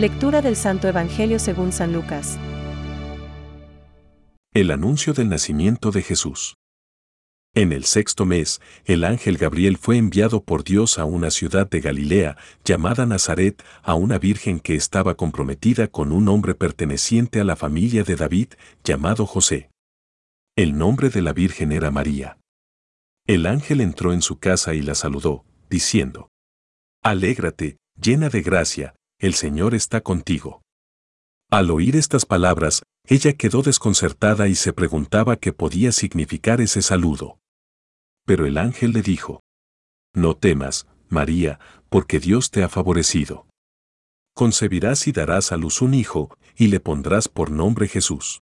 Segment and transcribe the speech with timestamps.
[0.00, 2.38] Lectura del Santo Evangelio según San Lucas.
[4.54, 6.56] El anuncio del nacimiento de Jesús.
[7.54, 11.82] En el sexto mes, el ángel Gabriel fue enviado por Dios a una ciudad de
[11.82, 17.56] Galilea, llamada Nazaret, a una virgen que estaba comprometida con un hombre perteneciente a la
[17.56, 19.68] familia de David, llamado José.
[20.56, 22.38] El nombre de la virgen era María.
[23.26, 26.30] El ángel entró en su casa y la saludó, diciendo,
[27.02, 30.62] Alégrate, llena de gracia, el Señor está contigo.
[31.50, 37.38] Al oír estas palabras, ella quedó desconcertada y se preguntaba qué podía significar ese saludo.
[38.24, 39.42] Pero el ángel le dijo,
[40.14, 43.46] No temas, María, porque Dios te ha favorecido.
[44.34, 48.40] Concebirás y darás a luz un hijo, y le pondrás por nombre Jesús.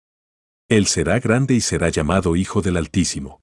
[0.67, 3.39] Él será grande y será llamado Hijo del Altísimo.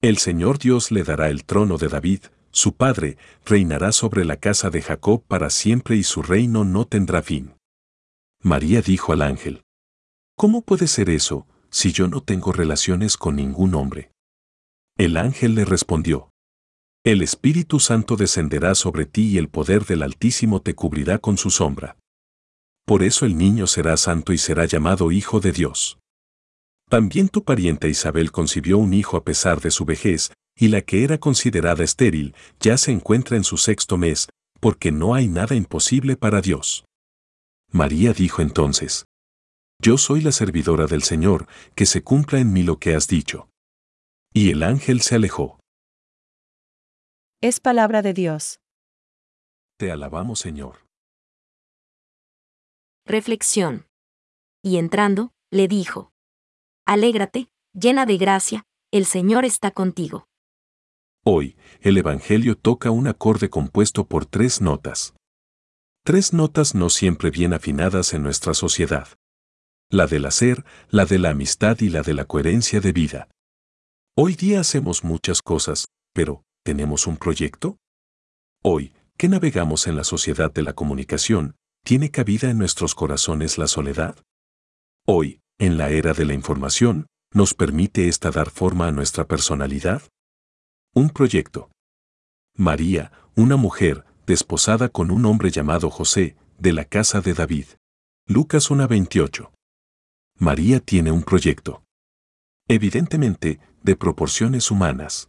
[0.00, 4.70] El Señor Dios le dará el trono de David, su padre, reinará sobre la casa
[4.70, 7.54] de Jacob para siempre y su reino no tendrá fin.
[8.42, 9.62] María dijo al ángel,
[10.36, 14.10] ¿Cómo puede ser eso, si yo no tengo relaciones con ningún hombre?
[14.96, 16.30] El ángel le respondió,
[17.04, 21.50] El Espíritu Santo descenderá sobre ti y el poder del Altísimo te cubrirá con su
[21.50, 21.96] sombra.
[22.86, 25.98] Por eso el niño será santo y será llamado Hijo de Dios.
[26.88, 31.02] También tu pariente Isabel concibió un hijo a pesar de su vejez, y la que
[31.02, 34.28] era considerada estéril ya se encuentra en su sexto mes,
[34.60, 36.84] porque no hay nada imposible para Dios.
[37.72, 39.06] María dijo entonces,
[39.80, 43.48] yo soy la servidora del Señor, que se cumpla en mí lo que has dicho.
[44.34, 45.58] Y el ángel se alejó.
[47.40, 48.60] Es palabra de Dios.
[49.78, 50.84] Te alabamos, Señor.
[53.06, 53.86] Reflexión.
[54.62, 56.12] Y entrando, le dijo,
[56.84, 60.26] Alégrate, llena de gracia, el Señor está contigo.
[61.24, 65.14] Hoy, el Evangelio toca un acorde compuesto por tres notas.
[66.04, 69.08] Tres notas no siempre bien afinadas en nuestra sociedad
[69.90, 73.28] la del hacer, la de la amistad y la de la coherencia de vida.
[74.16, 77.76] Hoy día hacemos muchas cosas, pero ¿tenemos un proyecto?
[78.62, 83.66] Hoy, que navegamos en la sociedad de la comunicación, ¿tiene cabida en nuestros corazones la
[83.66, 84.16] soledad?
[85.06, 90.02] Hoy, en la era de la información, ¿nos permite esta dar forma a nuestra personalidad?
[90.92, 91.70] Un proyecto.
[92.56, 97.66] María, una mujer, desposada con un hombre llamado José, de la casa de David.
[98.26, 99.52] Lucas 1.28.
[100.38, 101.84] María tiene un proyecto.
[102.66, 105.28] Evidentemente, de proporciones humanas.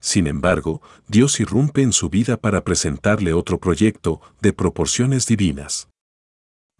[0.00, 5.90] Sin embargo, Dios irrumpe en su vida para presentarle otro proyecto de proporciones divinas.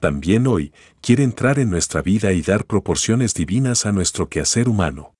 [0.00, 0.72] También hoy
[1.02, 5.14] quiere entrar en nuestra vida y dar proporciones divinas a nuestro quehacer humano.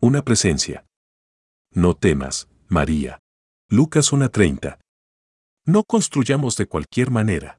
[0.00, 0.84] Una presencia.
[1.76, 3.18] No temas, María.
[3.68, 4.78] Lucas 1.30.
[5.66, 7.58] No construyamos de cualquier manera.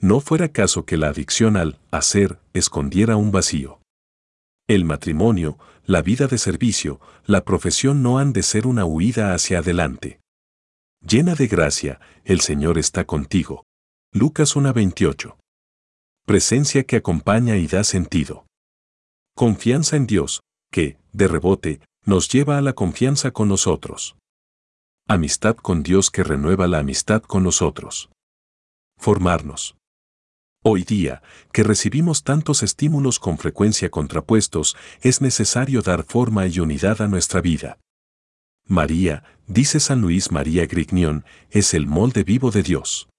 [0.00, 3.82] No fuera caso que la adicción al hacer escondiera un vacío.
[4.66, 9.58] El matrimonio, la vida de servicio, la profesión no han de ser una huida hacia
[9.58, 10.20] adelante.
[11.06, 13.64] Llena de gracia, el Señor está contigo.
[14.10, 15.36] Lucas 1:28.
[16.24, 18.46] Presencia que acompaña y da sentido.
[19.34, 20.40] Confianza en Dios,
[20.72, 24.16] que, de rebote, nos lleva a la confianza con nosotros.
[25.08, 28.08] Amistad con Dios que renueva la amistad con nosotros.
[28.96, 29.76] Formarnos.
[30.64, 31.20] Hoy día,
[31.52, 37.42] que recibimos tantos estímulos con frecuencia contrapuestos, es necesario dar forma y unidad a nuestra
[37.42, 37.78] vida.
[38.66, 43.10] María, dice San Luis María Grignion, es el molde vivo de Dios.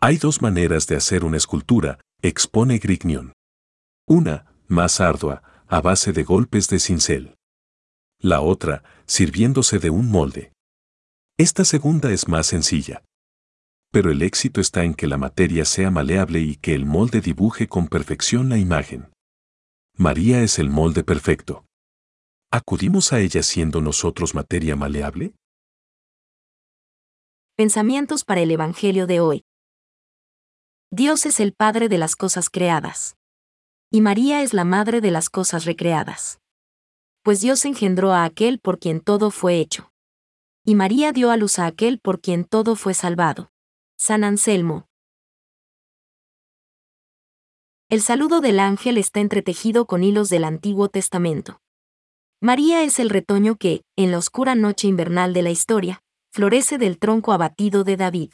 [0.00, 3.34] Hay dos maneras de hacer una escultura, expone Grignion.
[4.08, 7.36] Una, más ardua, a base de golpes de cincel.
[8.20, 10.52] La otra, sirviéndose de un molde.
[11.36, 13.02] Esta segunda es más sencilla
[13.90, 17.66] pero el éxito está en que la materia sea maleable y que el molde dibuje
[17.66, 19.10] con perfección la imagen.
[19.96, 21.64] María es el molde perfecto.
[22.52, 25.34] ¿Acudimos a ella siendo nosotros materia maleable?
[27.56, 29.42] Pensamientos para el Evangelio de hoy.
[30.90, 33.16] Dios es el Padre de las cosas creadas.
[33.92, 36.38] Y María es la Madre de las cosas recreadas.
[37.22, 39.92] Pues Dios engendró a aquel por quien todo fue hecho.
[40.64, 43.50] Y María dio a luz a aquel por quien todo fue salvado.
[43.98, 44.88] San Anselmo.
[47.90, 51.60] El saludo del ángel está entretejido con hilos del Antiguo Testamento.
[52.40, 56.02] María es el retoño que, en la oscura noche invernal de la historia,
[56.32, 58.32] florece del tronco abatido de David.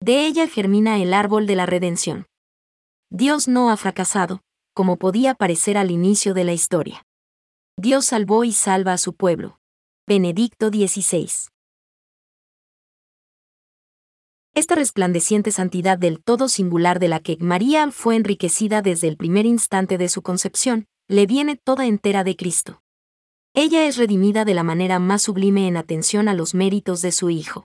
[0.00, 2.26] De ella germina el árbol de la redención.
[3.10, 4.40] Dios no ha fracasado,
[4.74, 7.04] como podía parecer al inicio de la historia.
[7.82, 9.58] Dios salvó y salva a su pueblo.
[10.06, 11.30] Benedicto XVI.
[14.54, 19.46] Esta resplandeciente santidad del todo singular de la que María fue enriquecida desde el primer
[19.46, 22.82] instante de su concepción, le viene toda entera de Cristo.
[23.54, 27.30] Ella es redimida de la manera más sublime en atención a los méritos de su
[27.30, 27.64] Hijo.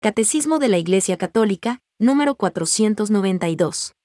[0.00, 3.97] Catecismo de la Iglesia Católica, número 492.